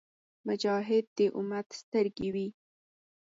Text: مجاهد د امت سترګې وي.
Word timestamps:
مجاهد 0.47 1.05
د 1.17 1.19
امت 1.37 1.67
سترګې 1.81 2.29
وي. 2.35 2.47